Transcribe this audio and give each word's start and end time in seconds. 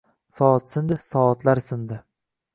Soat 0.37 0.65
sindi, 0.71 0.97
soatlar 1.11 1.63
sindi 1.67 2.01